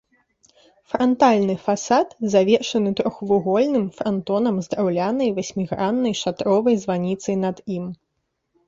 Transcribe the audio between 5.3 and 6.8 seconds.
васьміграннай шатровай